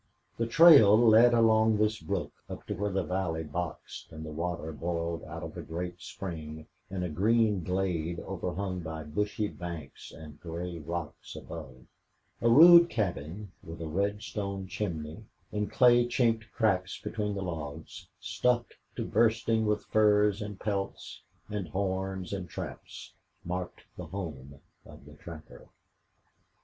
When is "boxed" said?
3.43-4.11